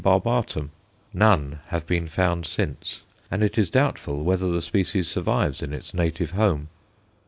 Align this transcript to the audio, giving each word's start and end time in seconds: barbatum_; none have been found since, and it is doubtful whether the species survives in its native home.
barbatum_; 0.03 0.69
none 1.13 1.59
have 1.67 1.85
been 1.85 2.07
found 2.07 2.43
since, 2.47 3.03
and 3.29 3.43
it 3.43 3.55
is 3.55 3.69
doubtful 3.69 4.23
whether 4.23 4.49
the 4.49 4.59
species 4.59 5.07
survives 5.07 5.61
in 5.61 5.73
its 5.73 5.93
native 5.93 6.31
home. 6.31 6.69